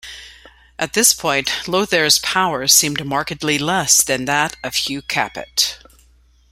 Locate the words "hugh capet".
4.73-5.77